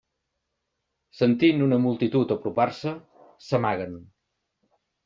[1.17, 2.99] Sentint una multitud apropar-se,
[3.51, 3.97] s'amaguen.